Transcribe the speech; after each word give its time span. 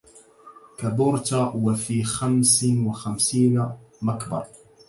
كبرت 0.77 1.33
وفي 1.55 2.03
خمس 2.03 2.65
وخمسين 2.85 3.69
مكبر 4.01 4.45